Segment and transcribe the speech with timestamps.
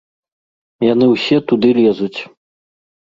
[0.93, 2.19] Яны ўсе туды лезуць.